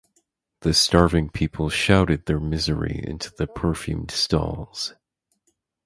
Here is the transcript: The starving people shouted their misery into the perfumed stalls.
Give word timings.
The 0.61 0.73
starving 0.73 1.29
people 1.29 1.69
shouted 1.69 2.25
their 2.25 2.39
misery 2.39 3.03
into 3.05 3.31
the 3.37 3.45
perfumed 3.45 4.09
stalls. 4.09 4.95